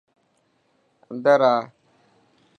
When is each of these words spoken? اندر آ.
اندر 1.11 1.39
آ. 1.53 1.55